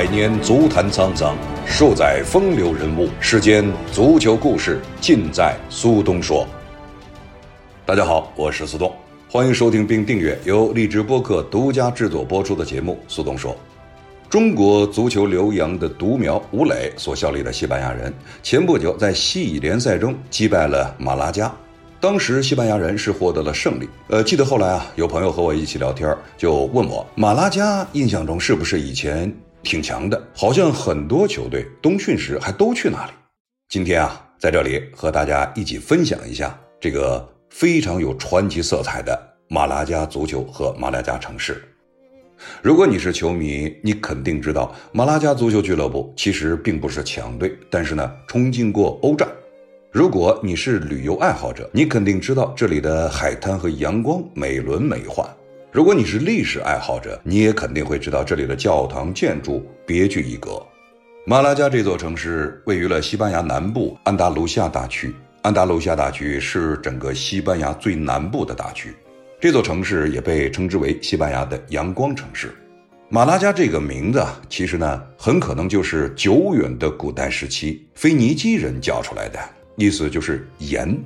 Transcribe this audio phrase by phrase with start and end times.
[0.00, 6.48] 百年足坛沧桑，数载风流人物，世间足球故事尽在苏东说。
[7.84, 8.90] 大家好，我是苏东，
[9.28, 13.52] 欢迎收听并订阅由荔枝播客独家制作播出的节目《苏东说》。
[14.30, 18.10] 中国足球留洋的独苗吴磊所效力的西班牙人，
[18.42, 21.54] 前不久在西乙联赛中击败了马拉加。
[22.00, 23.86] 当时西班牙人是获得了胜利。
[24.08, 29.30] 呃，记得后来啊，有朋友和我一起聊天，就问我马拉加印象中是不是以前
[29.62, 30.22] 挺强的？
[30.34, 33.12] 好像很多球队冬训时还都去那里。
[33.68, 39.16] 今天啊，在这里和大家一起分享一下这个非常有传奇色彩的
[39.48, 41.62] 马拉加足球和马拉加城市。
[42.62, 49.28] 如果你是球迷，你肯定知道马拉加足球俱乐部其实并不是强队，但是呢，冲进过欧战。
[49.92, 55.28] 如果你是旅游爱好者，你肯定知道这里的海滩和阳光美轮美奂；
[55.72, 60.60] 如果你是历史爱好者，你也肯定会知道这里的教堂建筑别具一格。
[61.24, 68.92] 马拉加这座城市位于了西班牙南部安达卢西亚大区，安达卢西亚大区是整个西班牙最南部的大区。
[69.40, 72.52] 这座城市也被称之为西班牙的阳光城市。
[73.08, 79.38] 马拉加这个名字啊，其实呢，很可能就是久远的古代时期腓尼基人叫出来的。
[79.76, 80.98] 意思就是盐，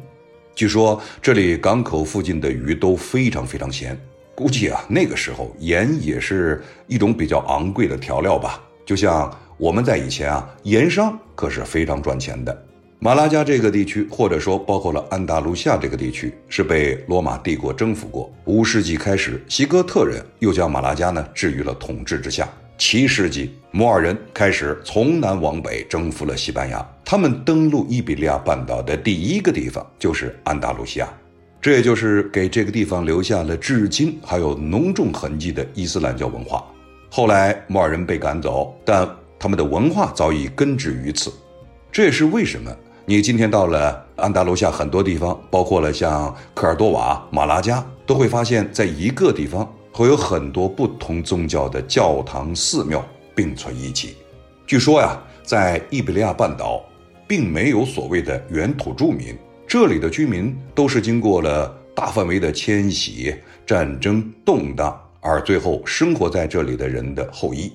[0.54, 3.96] 据说这里港口附近的鱼都非常非常咸，
[4.34, 8.60] 估计啊那个时候盐也是一种比较昂贵的调料吧。
[8.84, 12.66] 就像我们在以前啊，盐商可是非常赚钱的。
[12.98, 18.32] 马拉加这个地区，或者说包括了安达卢西亚这个地区，是被罗马帝国征服过。
[18.46, 22.48] 五世纪开始，西哥特人又将马拉加呢置于了统治之下。
[22.78, 26.84] 七世纪，摩尔人开始从南往北征服了西班牙。
[27.04, 31.08] 他们登陆伊比利亚半岛的第一个地方就是安达卢西亚，
[31.64, 36.62] 这也就是给这个地方留下了至今还有浓重痕迹的伊斯兰教文化。
[37.10, 39.08] 后来摩尔人被赶走，但
[39.38, 41.32] 他们的文化早已根植于此。
[41.90, 42.70] 这也是为什么
[43.06, 49.66] 你今天到了安达卢西亚很多地方，包括了像科尔多瓦、马拉加，都会发现在一个地方。
[49.90, 53.02] 会有很多不同宗教的教堂、寺庙
[53.34, 54.16] 并存一起。
[54.66, 56.84] 据说呀，在伊比利亚半岛，
[57.26, 59.34] 并没有所谓的原土著民，
[59.74, 63.34] 这里的居民都是经过了大范围的迁徙、
[63.66, 67.72] 战争、动荡，而最后生活在这里的人的后裔。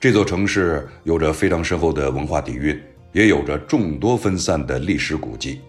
[0.00, 2.80] 这座城市有着非常深厚的文化底蕴，
[3.12, 5.60] 也有着众多分散的历史古迹。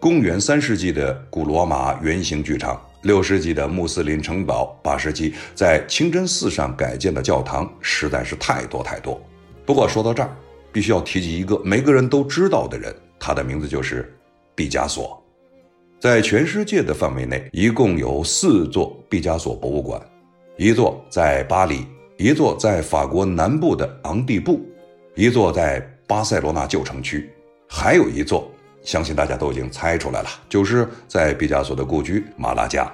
[0.00, 2.80] 公元三世纪的古罗马圆形剧场。
[3.02, 9.20] 六世纪的穆斯林城堡，八世纪在清真寺上改建的教堂，实在是太多太多。
[9.66, 10.34] 不过说到这儿，
[10.72, 14.10] 必须要提及一个每个人都知道的人，他的名字就是
[14.58, 15.22] 毕加索。
[16.00, 20.00] 在全世界的范围内，一共有四座毕加索博物馆，
[20.56, 21.86] 一座在巴黎，
[22.16, 24.60] 一座在法国南部的昂蒂布，
[25.14, 27.30] 一座在巴塞罗那旧城区，
[27.68, 28.50] 还有一座。
[28.82, 32.90] 相信大家都已经猜出来了，就是在毕加索的故居马拉加。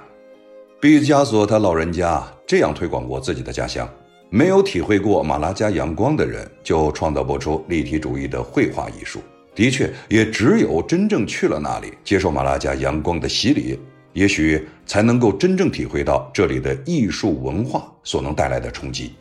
[0.79, 3.89] 毕加索他老人家这样推广过自己的家乡：
[4.29, 9.19] 没有体会过马拉加阳光的人，就创造不出立体主义的绘画艺术。
[9.55, 13.79] 的确，也只有真正去了那里，接受马拉加阳光的洗礼，
[14.13, 19.13] 也许才能够真正体会到这里的艺术文化所能带来的冲击。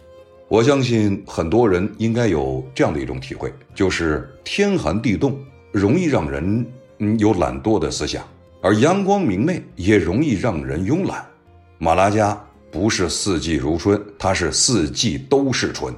[0.48, 5.38] 我相信很多人应该有这样的一种体会，就是天寒地冻。
[5.72, 6.64] 容易让人
[7.00, 8.24] 嗯有懒惰的思想，
[8.60, 11.26] 而阳光明媚也容易让人慵懒。
[11.78, 12.40] 马拉加
[12.70, 15.92] 不是四季如春，它是四季都是春。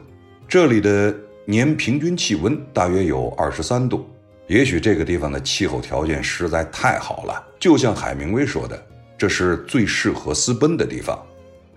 [0.49, 1.15] 这里的
[1.45, 4.09] 年平均气温大约有二十三度，
[4.49, 8.81] 也许这个地方的气候条件实在太好了，就像海明威说的，
[9.19, 11.21] 这是最适合私奔的地方。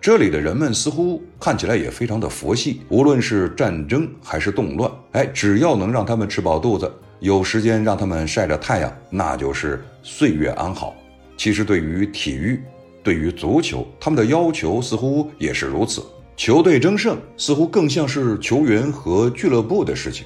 [0.01, 6.89] 这里的人们似乎看起来也非常的佛系，无论是战争还是动乱，哎，只要能让他们吃饱肚子。
[7.19, 10.95] 有时间让他们晒着太阳，那就是岁月安好。
[11.35, 12.61] 其实对于体育，
[13.03, 16.01] 对于足球，他们的要求似乎也是如此。
[16.37, 20.25] 球队争胜似乎更像是球员和俱乐部的事情。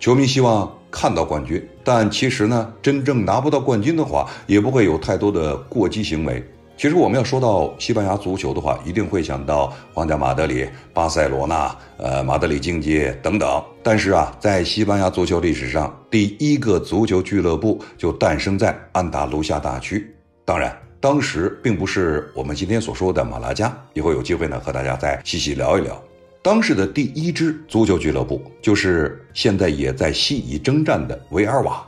[0.00, 6.46] 球迷希望看到冠军，但其实呢，真正拿不到冠军的话，也不会有太多的过激行为。
[6.76, 13.62] 其实我们要说到西班牙足球的话，一定会想到皇家马德里、巴塞罗那、呃马德里竞技等等。
[13.82, 20.14] 但是啊，在西班牙足球历史上，第一个足球俱乐部就诞生在安达卢西亚大区。
[20.44, 23.72] 当然，当时并不是我们今天所说的马拉加。
[23.94, 26.02] 以后有机会呢，和大家再细细聊一聊。
[26.42, 31.86] 当时的第一支足球俱乐部，就是现在也在西乙征战的维尔瓦。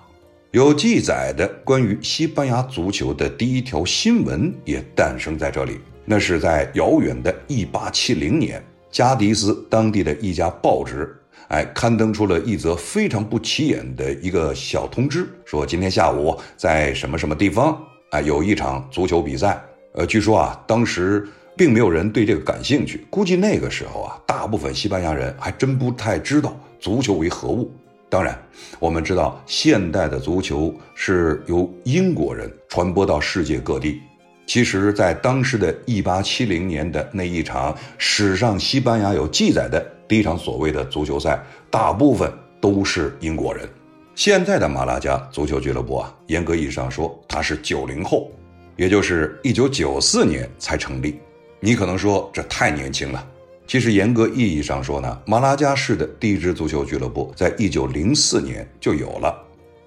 [0.52, 5.80] 有记载的关于西班牙足球的第一条新闻也诞生在这里。
[6.04, 11.12] 那是在遥远的1870年，加迪斯当地的一家报纸
[11.48, 17.76] 哎，刊登出了一则非常不起眼的一个小通知，说今天下午在什么什么地方，
[18.10, 19.60] 哎，有一场足球比赛。
[19.94, 27.70] 呃，据说啊，当时并没有人对这个感兴趣，估计那个时候啊，大部分西班牙人还真不太知道足球为何物。
[28.08, 28.38] 当然，
[28.78, 34.00] 我们知道现代的足球是由英国人传播到世界各地。
[34.46, 42.30] 其实，在当时的1870年的那一场史上西班牙有记载的第一场所谓的足球赛，大部分
[42.60, 43.68] 都是英国人。
[44.14, 48.30] 现在的马拉加足球俱乐部啊，严格意义上说，它是九零后，
[48.76, 51.18] 也就是1994年才成立。
[51.64, 53.26] 你可能说这太年轻了。
[53.66, 59.34] 其实严格意义上说呢，马拉加市的第一支足球俱乐部在一九零四年就有了。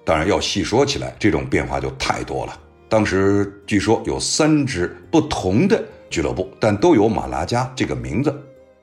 [0.04, 2.60] 当然，要细说起来，这种变化就太多了。
[2.88, 5.80] 当时据说有三支不同的
[6.10, 8.34] 俱乐部，但都有马拉加这个名字。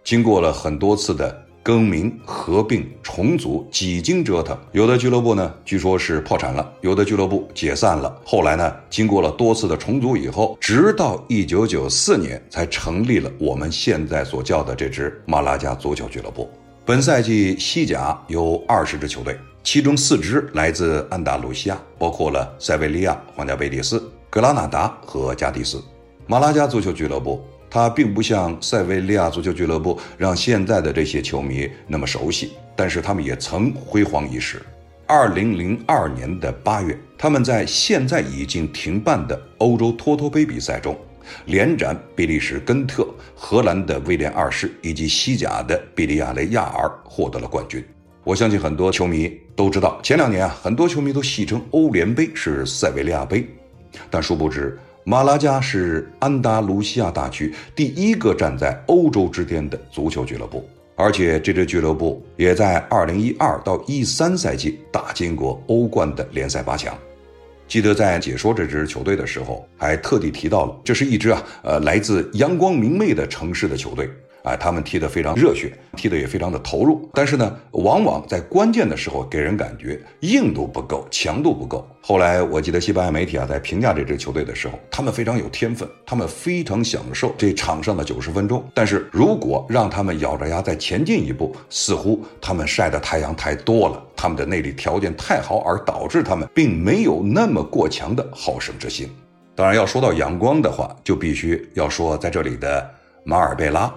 [0.02, 8.22] 经过了很多次的更名、合并、重组，几经折腾，有的俱乐部呢，据说是破产了；有的俱乐部解散了。
[8.24, 16.48] 后来呢，经过了多次的重组以后，直到一九九四年才成立了我们现在所叫的这支马拉加足球俱乐部。
[16.86, 19.36] 本赛季西甲有二十支球队。
[19.64, 25.84] 其中四支来自安达卢西亚，包括了塞维利亚、皇家贝蒂斯、格拉纳达和加迪斯。
[26.28, 27.44] 马拉加足球俱乐部，
[27.76, 34.62] 他并不像塞维利亚足球俱乐部让现在的这些球迷那么熟悉，但是他们也曾辉煌一时。
[35.06, 40.98] 二零零二年的八月，他们在现在已经停办的欧洲托托杯比赛中，
[41.48, 43.06] 连斩比利时根特、
[43.36, 47.84] 荷兰的威廉二世以及西甲的比利亚雷亚尔，获得了冠军。
[48.24, 53.46] 我相信很多球迷都知道，前两年啊，很多球迷都戏称欧联杯是塞维利亚杯，
[54.10, 66.98] 但殊不知，马拉加是安达卢西亚大区第一个站在欧洲之巅的足球俱乐部，而且这支俱乐部也在2012到13赛季打进过欧冠的联赛八强。
[67.68, 74.10] 记得在解说这支球队的时候，还特地提到了，这是一支啊，呃，来自阳光明媚的城市的球队。
[74.46, 81.86] 哎，他们踢得非常热血，踢得也非常的投入，但是呢，往往在关键的时候给人感觉硬度不够，强度不够。
[82.00, 88.64] 后来我记得西班牙媒体啊在评价这支球队的时候，他们非常有天分，他们非常享受这场上的九十分钟。
[88.76, 99.10] 但是如果让他们咬着牙再前进一步，似乎他们晒的太阳太多了，他们的内力条件太好，而导致他们并没有那么过强的好胜之心。
[99.56, 102.88] 当然，要说到阳光的话，就必须要说在这里的
[103.24, 103.92] 马尔贝拉。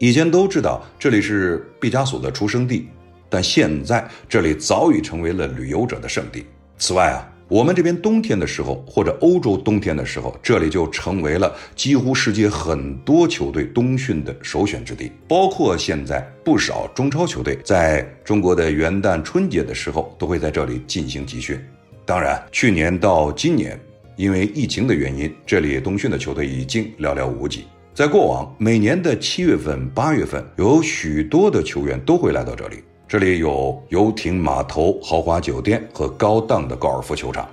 [0.00, 2.88] 以前都知道这里是毕加索的出生地，
[3.28, 6.46] 但现在这里早已成为了旅游者的圣地。
[6.78, 15.10] 此外啊，我们这边冬天的时候，或者欧洲冬天的时候，这里就成为了几乎世界很多球队冬训的首选之地。
[15.26, 21.58] 包括现在不少中超球队在中国的元旦、春节的时候，都会在这里进行集训。
[22.06, 23.76] 当然，去年到今年，
[24.14, 27.64] 因为疫情的原因，这里冬训的球队已经寥寥无几。
[27.98, 32.76] 在过往每年的七月份、八月份，有许多的球员都会来到这里。
[33.08, 37.50] 这里有游艇码头、豪华酒店和高档的高尔夫球场。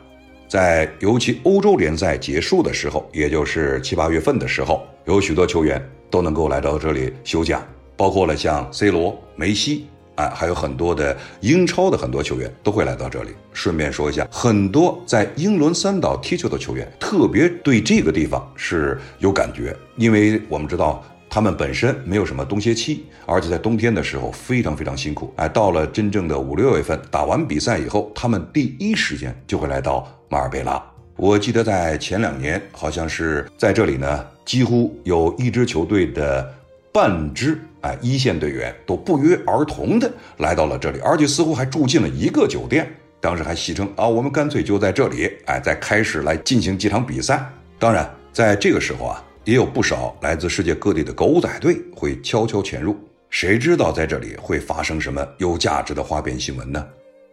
[0.48, 7.66] 在尤其欧洲联赛结束的时候，也就是七八月份的时候，有许多球员都能够来到这里休假，
[7.98, 9.88] 包括了像 C 罗、梅西。
[10.16, 13.30] 哎，还有很多的英超的很多球员都会来到这里。
[13.54, 25.34] 顺便说一下，很多在英伦三岛踢球的球员特别对这个地方是有感觉，因为我们知道他们本身没有什么冬歇期，而且在冬天的时候非常非常辛苦。
[25.36, 30.82] 哎，到了真正的五六月份打完比赛以后，他们第一时间就会来到马尔贝拉。
[31.18, 36.54] 我记得在前两年，好像是在这里呢，几乎有一支球队的
[36.96, 37.60] 半支。
[37.82, 42.90] 哎，一线队员都不约而同的来到了这里，而且似乎还住进了一个酒店。
[43.20, 47.46] 当时还戏称啊，我们干脆就在这里，哎，再开始来进行几场比赛。
[47.78, 52.96] 当然，在这个时候啊，也有不少来自世界各地的狗仔队会悄悄潜入。
[53.30, 56.88] 谁知道在这里会发生什么有价值的花边新闻呢？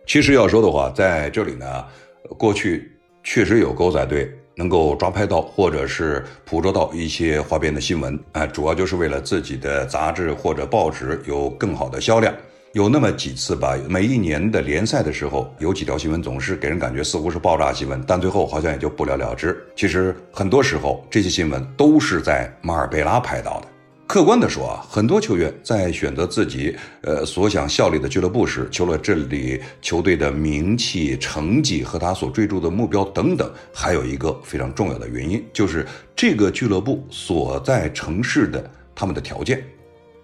[0.08, 1.84] 其实要说的话，在这里呢，
[2.36, 2.90] 过去
[3.22, 4.28] 确实有狗仔队。
[4.54, 12.34] 能够抓拍到或者是捕捉到一些花边的新闻，啊，主要就是为了自己的杂志或者报纸有更好的销量。
[12.72, 19.62] 有那么几次吧，每一年的联赛的时候，有几条新闻总是给人感觉似乎是爆炸新闻，但最后好像也就不了了之。
[19.76, 23.68] 其实很多时候，这些新闻都是在马尔贝拉拍到的。
[24.12, 39.64] 客观的说啊，很多球员在选择自己呃所想效力的俱乐部时，除了这里球队的名气、成绩和他所追逐的目标等等，还有一个非常重要的原因，就是这个俱乐部所在城市的他们的条件。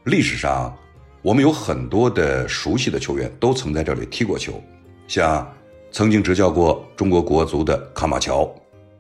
[0.05, 0.77] 历史上，
[1.23, 4.63] 我们有很多的熟悉的球员都曾在这里踢过球，
[5.07, 5.51] 像
[5.91, 8.55] 曾经执教过中国国足的卡马乔，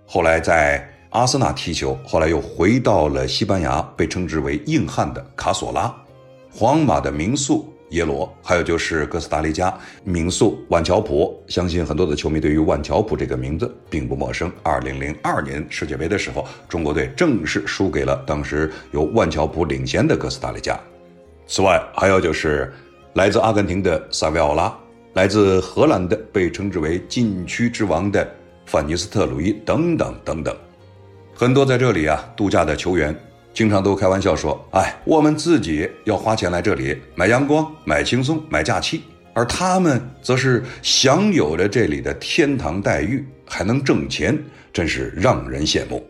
[0.07, 5.95] 后来在阿森纳踢球，后来又回到了西班牙，被称之为硬汉的卡索拉，
[6.53, 7.73] 皇马的名宿。
[7.93, 9.75] 耶罗，还有就是哥斯达黎加
[10.05, 14.53] 名宿万乔普，相信很多的球迷对于万乔普这个名字并不陌生。
[14.63, 20.79] 二零零二年世界杯的时候，中国队正式输给了当时由万乔普领衔的哥斯达黎加。
[21.47, 22.71] 此外，还有就是
[23.15, 24.71] 来自阿根廷的萨维奥拉，
[25.15, 28.31] 来自荷兰的被称之为禁区之王的
[28.67, 30.55] 范尼斯特鲁伊等等等等，
[31.41, 33.17] 很多在这里啊度假的球员。
[33.55, 39.05] 经常都开玩笑说：“哎，我们自己要花钱来这里买阳光、买轻松、买假期，
[39.35, 44.37] 而他们则是享有着这里的天堂待遇，还能挣钱，
[44.73, 46.05] 真是让人羡慕。”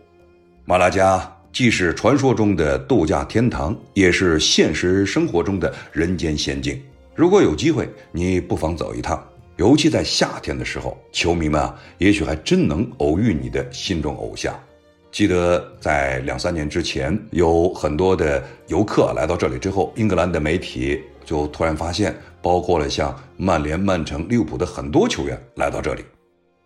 [0.64, 6.80] 马拉加既是传说中的度假天堂，也是现实生活中的人间仙境。
[7.14, 9.22] 如果有机会，你不妨走一趟，
[9.56, 14.58] 尤其在夏天的时候，球迷们啊，也许还真能偶遇你的心中偶像。
[15.10, 26.04] 记得在两三年之前，有很多的游客来到这里之后，英格兰的媒体就突然发现，包括了像曼联、曼城、利物浦的很多球员来到这里。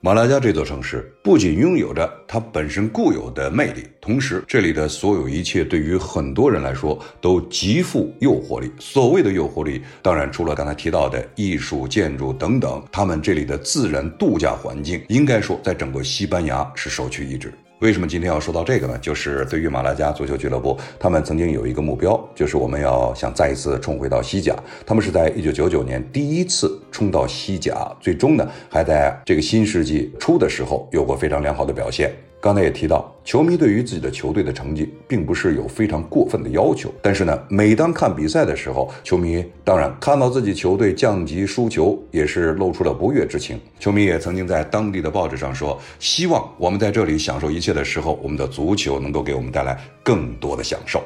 [0.04, 8.72] 马拉加这座城市不仅拥有着它本身固有的魅力，同时这里的所有一切对于很多人来说都极富诱惑力。
[8.80, 17.54] 所谓的诱惑力，当然除了刚才提到的艺术、建筑等等，他们这里的自然度假环境，应该说在整个西班牙是首屈一指。
[17.82, 18.96] 为什么今天要说到这个呢？
[18.98, 24.54] 就是对于马拉加足球俱乐部，他们曾经有一个目标，就是我们要想再一次冲回到西甲。
[24.86, 32.12] 他们是在一九九九年第一次冲到西甲，最终呢，还在这个新世纪初的时候有过非常良好的表现。
[32.42, 36.92] 刚才也提到，球迷对于自己的球队的成绩，并不是有非常过分的要求。
[37.00, 43.60] 但是呢，每当看比赛的时候，球迷当然看到自己球队降级输球，也是露出了不悦之情。
[43.78, 51.00] 球迷也曾经在当地的报纸上说，希望我们在这里享受一切的时候，我们的足球能够给我们带来更多的享受。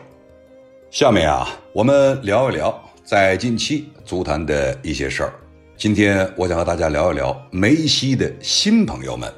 [0.90, 2.74] 下面啊，我们聊一聊
[3.04, 5.34] 在近期足坛的一些事儿。
[5.76, 9.30] 今天我想和大家聊一聊梅西的新朋友们。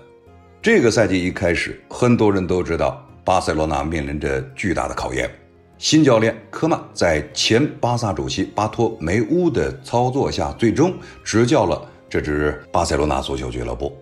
[0.71, 5.27] 这个赛季一开始，很多人都知道巴塞罗那面临着巨大的考验。
[5.79, 10.93] 新教练科曼在前巴萨主席巴托梅乌的操作下，最终
[11.25, 13.97] 执教了这支巴塞罗那足球俱乐部。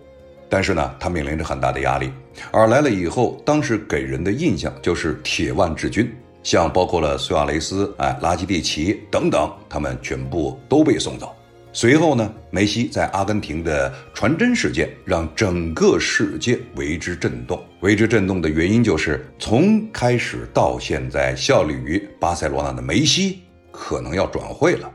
[0.49, 2.11] 但是呢，他面临着很大的压力。
[2.51, 11.33] 而来了以后，当时给人的印象就是铁腕治军，像包括了苏亚雷斯、哎拉基蒂奇等等，他们全部都被送走。
[11.77, 17.63] 随后呢，梅西在阿根廷的传真事件让整个世界为之震动。
[17.81, 23.41] 为之震动的原因就是，从开始到现在效力于巴塞罗那的梅西
[23.71, 24.91] 可能要转会了。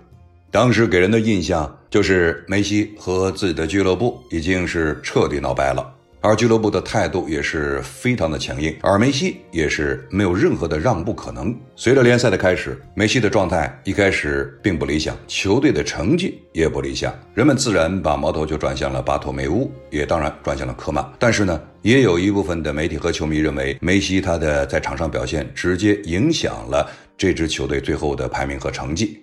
[0.51, 5.89] 当时给人的印象就是梅西和自己的俱乐部已经是彻底闹掰了。
[6.23, 11.55] 而俱乐部的态度也是非常的强硬，而梅西也是没有任何的让步可能。
[11.75, 21.05] 随着联赛的开始，梅西的状态一开始并不理想，球队的成绩也不理想，人们自然把矛头就转向了巴托梅乌，也当然转向了科曼。
[21.19, 26.89] 但是呢，也有一部分的媒体和球迷认为，梅西他的在场上表现直接影响了
[27.19, 29.19] 这支球队最后的排名和成绩。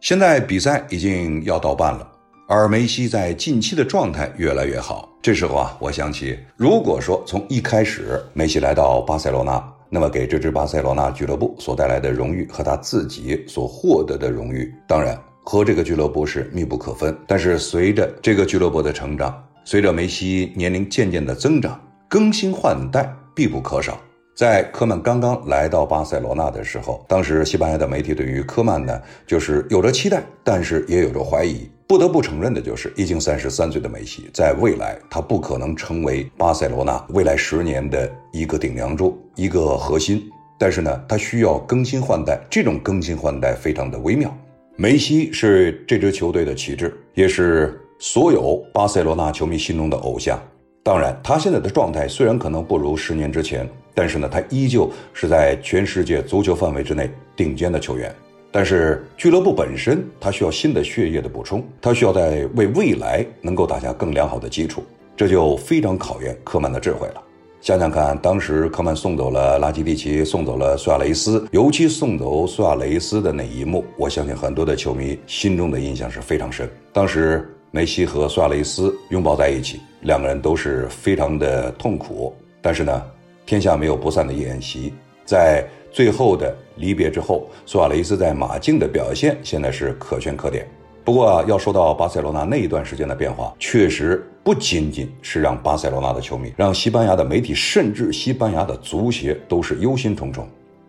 [0.00, 2.10] 现在比赛已经要到半了。
[2.52, 5.08] 而梅西在近期的状态越来越好。
[5.22, 17.16] 这时候啊，我想起，如果说从一开始梅西来到巴塞罗那，那么给这支巴塞罗那俱乐部所带来的荣誉和他自己所获得的荣誉，当然和这个俱乐部是密不可分。
[17.24, 23.96] 但是随着这个俱乐部的成长，随着梅西年龄渐渐的增长，更新换代必不可少。
[24.34, 31.70] 在科曼刚刚来到巴塞罗那的时候，当时西班牙的媒体对于科曼呢，就是有着期待，但是也有着怀疑。
[31.90, 40.30] 不得不承认的就是，已经三十三岁的梅西，在未来他不可能成为巴塞罗那未来十年的一个顶梁柱、一个核心。
[40.56, 44.32] 但是呢，他需要更新换代，这种更新换代非常的微妙。
[44.76, 50.40] 梅西是这支球队的旗帜，也是所有巴塞罗那球迷心中的偶像。
[50.84, 58.14] 当然，他现在的状态虽然可能不如十年之前，但是呢，他依旧是在全世界足球范围之内顶尖的球员。
[58.52, 64.82] 但是俱乐部本身，它需要新的血液的补充，它需要在为未来能够打下更良好的基础，
[65.16, 67.22] 这就非常考验科曼的智慧了。
[67.60, 76.68] 想想看，当时科曼送走了拉基蒂奇，送走了苏亚雷斯，尤其送走苏亚雷斯的那一幕，我相信很多的球迷心中的印象是非常深。
[76.92, 82.34] 当时梅西和苏亚雷斯拥抱在一起，两个人都是非常的痛苦。
[82.62, 83.02] 但是呢，
[83.44, 84.92] 天下没有不散的宴席。
[85.26, 90.66] 在最后的离别之后，苏亚雷斯在马竞的表现现在是可圈可点。
[91.04, 100.42] 不过啊，要说到巴塞罗那那一段时间的变化，确实不仅仅是让巴塞罗那的球迷、让西班牙的媒体，甚至西班牙的足协都是忧心忡忡。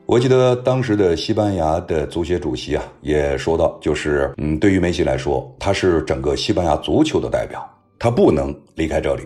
[0.06, 7.66] 我记得当时的西班牙的足协主席啊，也说到，就是嗯，对于梅西来说，他是整个西班牙足球的代表，
[7.98, 9.24] 他不能离开这里。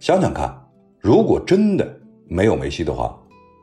[0.00, 0.52] 想想看，
[1.00, 1.88] 如果真的
[2.26, 3.16] 没有梅西的话，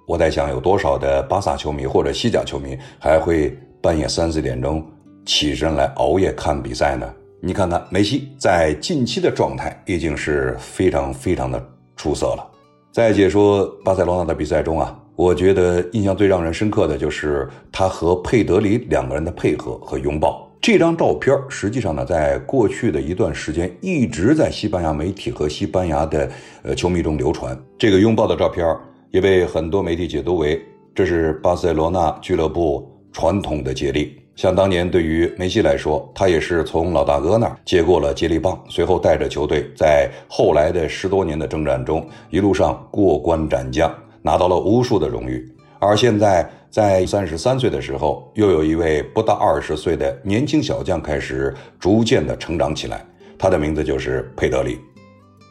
[0.06, 4.86] 我在想有多少的巴萨球迷或者西甲球迷还会半夜三四点钟。
[5.24, 7.08] 起身来熬夜看比赛呢？
[7.40, 11.64] 你看看梅西在近期的状态已经是非常非常的
[11.96, 12.48] 出色了。
[12.92, 20.48] 在解说巴塞罗那的比赛中啊，我觉得印象最让人深刻的就是他和佩德里两个人的配合和拥抱。
[20.60, 26.30] 这张照片实际上呢，在过去的一段时间一直在西班牙媒体和西班牙的
[26.64, 27.58] 呃球迷中流传。
[27.78, 28.68] 这个拥抱的照片
[29.12, 30.62] 也被很多媒体解读为
[30.96, 34.18] 这是巴塞罗那俱乐部传统的接力。
[34.36, 45.46] 像当年对于梅西来说，他也是从老大哥那儿接过了接力棒，随后带着球队在后来的十多年的征战中，一路上过关斩将，拿到了无数的荣誉。
[45.80, 53.06] 而现在在三十三岁的时候，又有一位不到二十岁的年轻小将开始逐渐的成长起来，
[53.38, 54.80] 他的名字就是佩德里。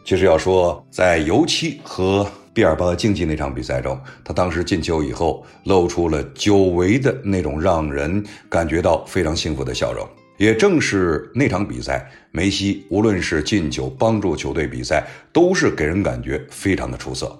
[0.05, 2.26] 其实要说在油漆和。
[2.52, 10.07] 毕尔巴鄂竞技那场比赛中，他当时进球以后，露出了久违的那种让人感觉到非常幸福的笑容。
[10.37, 17.38] 也正是那场比赛，梅西无论是进球、帮助球队比赛，都是给人感觉非常的出色。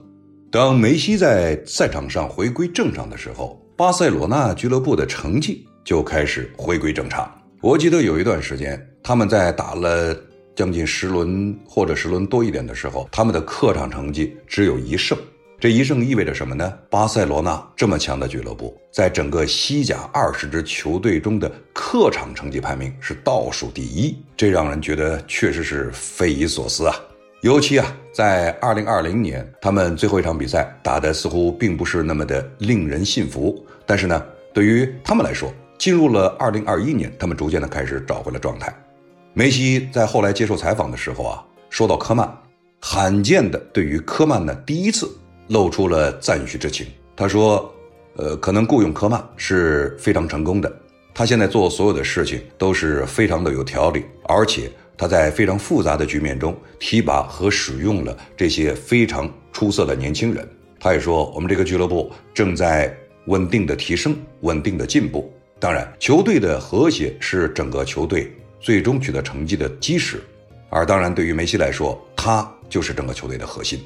[0.51, 7.29] 当梅西在赛场上回归正常的时候，巴塞罗那俱乐部的成绩就开始回归正常。
[7.61, 10.17] 我记得有一段时间，他们在打了。
[10.55, 15.17] 将近十轮或者十轮多一点的时候，他们的客场成绩只有一胜。
[15.59, 16.73] 这一胜意味着什么呢？
[16.89, 26.97] 巴塞罗那这么强的俱乐部，在整个西甲二十支球队中的客场成绩排名是倒数第一，这让人觉得确实是匪夷所思啊！
[27.43, 33.63] 尤其啊，在二零二零年，他们最后一场比赛打的似乎并不是那么的令人信服。
[33.85, 34.23] 但是呢，
[34.55, 38.75] 对于他们来说，进入了二零二一年，他们逐渐的开始找回了状态。
[39.33, 42.29] 梅西在后来接受采访的时候啊，说到科曼，
[42.81, 45.09] 罕见的对于科曼呢，第一次
[45.47, 46.85] 露出了赞许之情。
[47.15, 47.73] 他说
[48.19, 50.71] ：“呃，可能雇佣科曼是非常成功的。
[51.15, 60.47] 他现在做所有的事情都是非常的有条理，而且他在非常复杂的局面中提拔和使用了这些非常出色的年轻人。
[60.81, 62.93] 他也说，我们这个俱乐部正在
[63.27, 65.33] 稳定的提升，稳定的进步。
[65.61, 68.29] 当然，球队的和谐是整个球队。”
[68.61, 70.23] 最终取得成绩的基石，
[70.69, 73.81] 而当然，对于梅西来说，他就是整个球队的核心。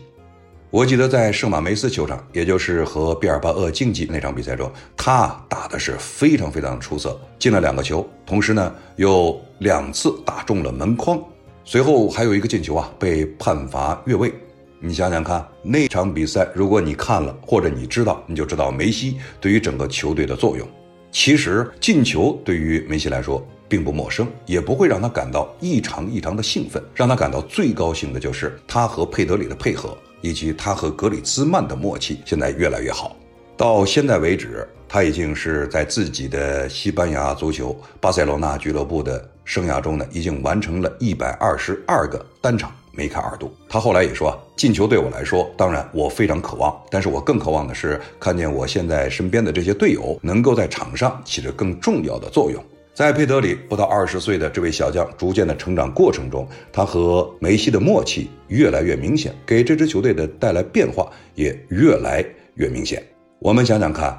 [0.70, 11.22] 我记得在圣马梅斯球场，也就是和毕尔巴鄂竞技那场比赛中，他打的是非常非常出色，进了两个球，同时呢，又两次打中了门框。
[11.64, 14.34] 随后还有一个进球啊，被判罚越位。
[14.80, 20.68] 你想想看，那场比赛，如果你看了或者你知道，你就知道梅西对于整个球队的作用。
[21.12, 23.46] 其实进球对于梅西来说。
[23.74, 26.80] 并不陌生，也不会让他感到异常异常的兴奋。
[26.94, 33.16] 让他感到最高兴的就是他和佩德里的配合，以及他和格里兹曼的默契现在越来越好。
[33.56, 43.52] 到现在为止，他已经是在自己的西班牙足球巴塞罗那俱乐部的生涯中呢，已经完成了一百二十二个单场梅开二度。
[43.68, 52.62] 他后来也说啊，进球对我来说，当然我非常渴望，但是我更渴望的是看见我现在身边的这些队友能够在场上起着更重要的作用。
[52.94, 63.02] 在佩德里不到二十岁的这位小将逐渐的成长过程中，他和梅西的默契越来越明显，给这支球队的带来变化也越来越明显。
[63.40, 64.16] 我们想想看，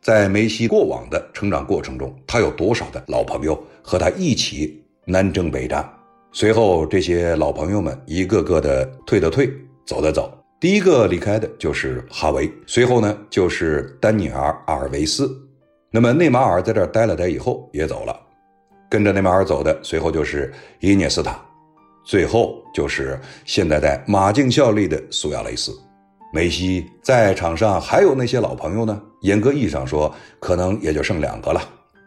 [0.00, 5.86] 在梅西过往的成长过程中，他有多少的老朋友和他一起南征北战？
[6.32, 9.52] 随后这些老朋友们一个个的退的退，
[9.84, 10.32] 走的走。
[10.58, 15.30] 第一个离开的就是哈维，随后呢就是丹尼尔·阿尔维斯。
[15.94, 18.18] 那么内马尔在这儿待了待以后也走了，
[18.90, 21.40] 跟着内马尔走的，随后就是伊涅斯塔，
[22.04, 25.72] 最后就是现在在马竞效力的苏亚雷斯。
[26.32, 29.00] 梅西在场上还有那些老朋友呢？
[29.20, 31.62] 严格意义上说，可能也就剩两个了，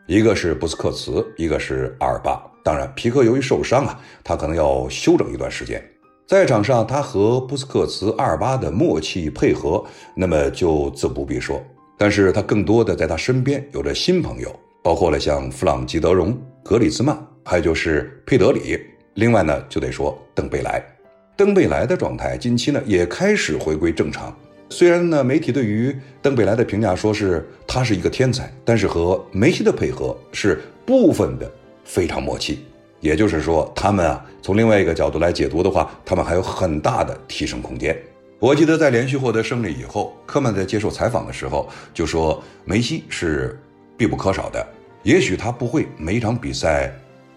[0.05, 2.43] 一个是布斯克茨，一个是阿尔巴。
[2.65, 5.81] 当然，皮克由于受伤啊，他可能要休整一段时间。
[6.27, 9.81] 在场上，他和布斯克茨、阿尔巴的默契配合，
[10.13, 11.63] 那么就自不必说。
[11.97, 18.79] 但是他更多的在他身边有着新朋友，包括了像弗朗基德容、格里兹曼，还有就是佩德里。
[19.15, 20.83] 另外呢，就得说登贝莱。
[21.35, 24.35] 登贝莱的状态近期呢也开始回归正常。
[24.69, 31.51] 虽然呢，媒体对于登贝莱的评价说是他是一个天才，但是和梅西的配合是部分的
[31.83, 32.59] 非常默契。
[32.99, 37.95] 也就是说，他们啊，从另外一个角度来解读的话，他们还有很大的提升空间。
[38.39, 43.59] 我记得在连续获得胜利以后，科曼在接受采访的时候就说，梅西是
[43.97, 44.65] 必不可少的。
[45.03, 46.93] 也许他不会每一场比赛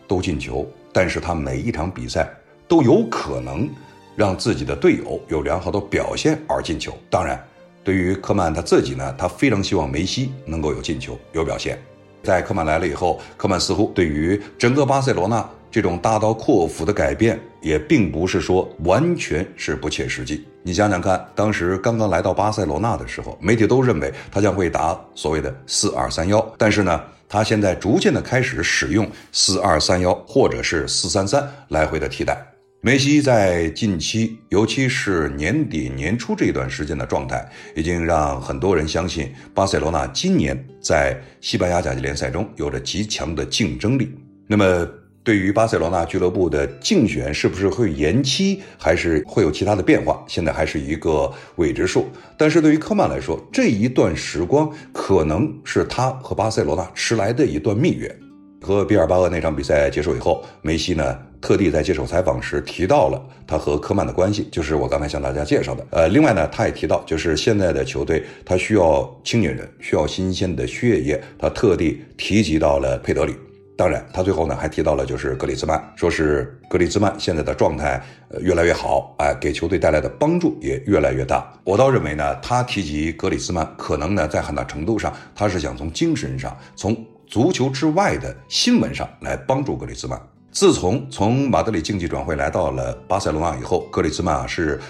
[0.07, 2.29] 都进球，但是他每一场比赛
[2.69, 3.69] 都有可能。
[4.17, 6.93] 让自己的队友有良好的表现而进球。
[7.09, 7.43] 当然，
[7.83, 11.79] 对于科曼他自己呢，他非常希望梅西能够有进球、有表现。
[12.23, 20.45] 在科曼来了以后，科曼似乎对于整个巴塞罗那这种大刀阔斧的改变，也并不是说完全是不切实际。
[20.63, 32.37] 你想想看，当时刚刚来到巴塞罗那的时候，媒体都认为他将会打所谓的四二三幺，但是呢，他现在逐渐的开始使用四二三幺或者是四三三来回的替代。
[32.83, 44.15] 梅西在近期，尤其是年底年初这段时间的状态，已经让很多人相信巴塞罗那今年在西班牙甲级联赛中有着极强的竞争力。
[44.47, 44.89] 那么，
[45.23, 52.09] 对于巴塞罗那俱乐部的竞选是不是会延期，还是会有其他的变化，现在还是一个未知数。
[52.39, 58.15] 但是对于科曼来说，这一段时光可能是他和巴塞罗那迟来的一段蜜月。
[58.63, 65.87] 和比尔巴鄂那场比赛结束以后，梅西呢特地在接受采访时提到了他和科曼的关系，就是我刚才向大家介绍的。
[65.91, 73.35] 呃，另外呢，他也提到，就是现在的球队他需要青年人，需要新鲜的血液，他特地提及到了佩德里。
[73.81, 81.51] 当然，他最后呢还提到了就是格里兹曼，说是格里兹曼现在的状态呃越来越好，哎，给球队带来的帮助也越来越大。
[81.65, 86.95] 我倒认为呢，他提及格里兹曼，可能呢在很大程度上他是想从精神上从。
[87.31, 90.21] 足球之外的新闻上来帮助格里兹曼。
[90.51, 94.81] 自从从马德里竞技转会来到了巴塞罗那以后，格里兹曼啊是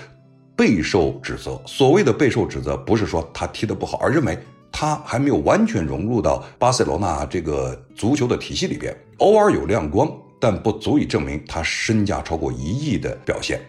[0.57, 1.61] 备受指责。
[1.67, 4.39] 所谓的备受指责，不是说他踢得不好，而认为
[4.81, 8.97] 他还没有完全融入到巴塞罗那这个足球的体系里边。
[9.19, 13.61] 偶尔有亮光，但不足以证明他身价超过一亿的表现。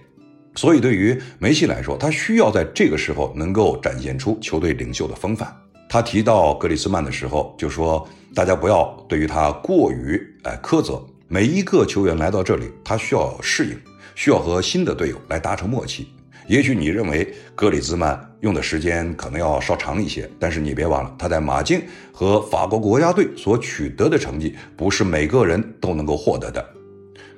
[0.56, 5.54] 所以对于梅西来说，他需要在这个时候能够展现出球队领袖的风范。
[5.90, 11.06] 他提到格里兹曼的时候，就说大家不要对于他过于哎苛责。
[11.28, 13.78] 每一个球员来到这里，他需要适应，
[14.16, 16.08] 需要和新的队友来达成默契。
[16.52, 26.62] 也许你认为格里兹曼用的时间可能要稍长一些，但是你别忘了，他在马竞和法国国家队所取得的成绩，不是每个人都能够获得的。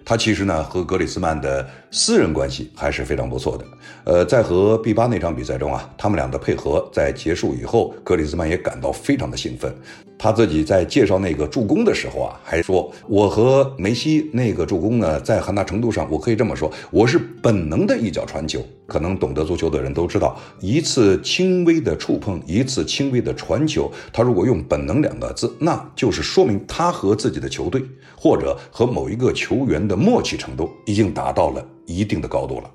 [0.03, 3.63] 他其实呢和格里兹曼的私人关系还是非常不错的。
[4.05, 9.71] 呃，在和 B 八那场比赛中啊，他们俩的配合在结束以后，格里兹曼也感到非常的兴奋。
[10.17, 18.59] 他自己在介绍那个助攻的时候啊，还说我和梅西那个助攻呢，在很大程度上我可以这么说，我是本能的一脚传球。
[18.85, 27.81] 可能懂得足球的人都知道，一次轻微的触碰，一次轻微的传球，他如果用本能两个字，那就是说明他和自己的球队
[28.15, 32.71] 或者和某一个球员的默契程度已经达到了一定的高度了。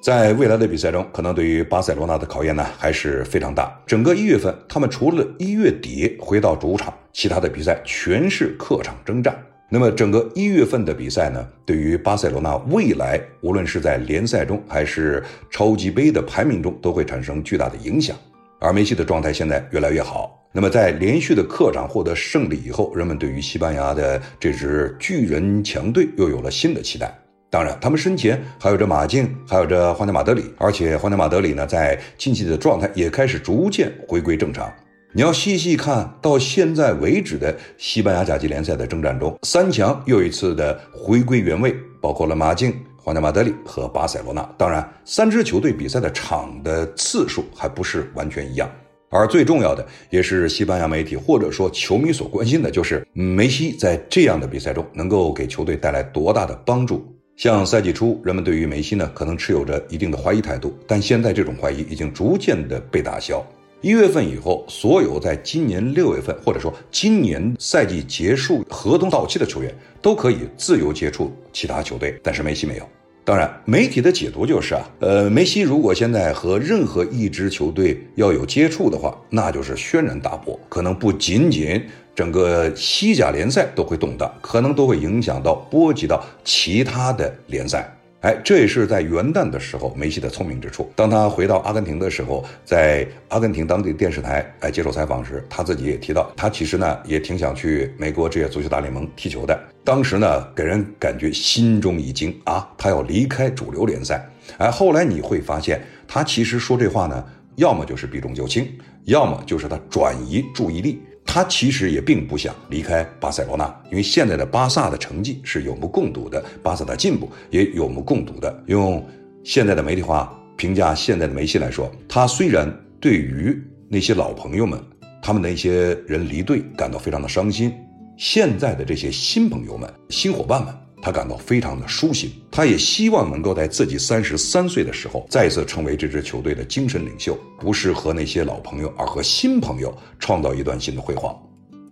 [0.00, 3.76] 在未来的比赛中，可能对于巴塞罗那的考验呢还是非常大。
[3.86, 9.36] 整个一月份，他们除了一月底回到主场，其他的比赛全是客场征战。
[9.68, 18.16] 那么整个一月份的比赛呢，对于巴塞罗那未来，无论是在联赛中还是超级杯的排名中，都会产生巨大的影响。
[18.60, 20.46] 而梅西的状态现在越来越好。
[20.52, 27.12] 那么在连续的客场获得胜利以后，人们对于西班牙的这支巨人强队又有了新的期待。
[27.48, 34.70] 当然，他们身前还有着马竞，还有着皇家马德里，而且皇家马德里呢，在近期的状态也开始逐渐回归正常。
[35.12, 44.42] 你要细细看到现在为止的西班牙甲级联赛的征战中，三强又一次的回归原位，包括了马竞、皇家马德里和巴塞罗那。
[44.58, 48.68] 当然，三支球队比赛的场的次数还不是完全一样。
[49.08, 57.15] 而最重要的，也是西班牙媒体或者说球迷所关心的，就是梅西在这样的比赛中能够给球队带来多大的帮助。
[57.36, 63.46] 像赛季初，人们对于梅西呢可能持有着一定的怀疑态度，但现在这种怀疑已经逐渐的被打消。
[63.82, 69.70] 一月份以后，所有在今年六月份或者说今年赛季结束合同到期的球员
[70.00, 72.88] 都可以自由接触其他球队，但是梅西没有。
[73.26, 81.84] 当然，媒体的解读就是啊，呃，梅西如果现在和任何一支球队要有接触的话，那就是轩然大波，可能不仅仅
[82.14, 87.92] 整个西甲联赛都会动荡，可能都会影响到波及到其他的联赛。
[88.26, 90.90] 哎，这也是在元旦的时候梅西的聪明之处。
[90.96, 99.56] 当他回到阿根廷的时候，在阿根廷当地电视台哎接受采访时，他自己也提到，他其实呢也挺想去美国职业足球大联盟踢球的。
[99.84, 104.28] 当时呢，给人感觉心中一惊啊，他要离开主流联赛。
[104.58, 108.66] 哎，后来你会发现，他其实说这话呢，要么就是避重就轻，
[109.04, 111.00] 要么就是他转移注意力。
[111.26, 118.62] 他其实也并不想离开巴塞罗那，因为现在的巴萨的成绩是有目共睹的，巴萨的进步也有目共睹的。
[118.66, 119.04] 用
[119.44, 124.80] 现在的媒体话评价现在的梅西来说，他虽然对于那些老朋友们，
[125.20, 127.74] 他们那些人离队感到非常的伤心，
[128.16, 130.72] 现在的这些新朋友们、新伙伴们。
[131.06, 141.32] 他感到非常的舒心，他也希望能够在自己三十三岁的时候再次成为这支球队的精神领袖，不是和那些老朋友，而和新朋友创造一段新的辉煌。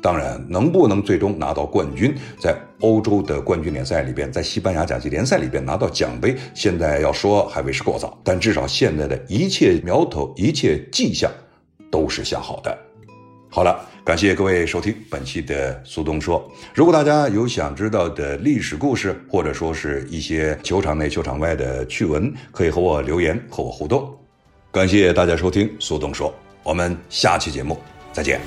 [0.02, 8.20] 当然，能不能最终拿到冠军，在欧洲的冠军联赛里边，在西班牙甲级联赛里边拿到奖杯，现在要说还为时过早。
[8.24, 11.30] 但至少现在的一切苗头、一切迹象
[11.88, 12.76] 都是向好的。
[13.54, 13.88] 好了。
[14.04, 16.44] 感谢各位收听本期的苏东说。
[16.74, 24.12] 如果大家有想知道的历史故事，或者说是一些球场内、球场外的趣闻，可以和我留言和我互动。
[24.72, 27.78] 感谢大家收听苏东说，我们下期节目
[28.12, 28.40] 再见。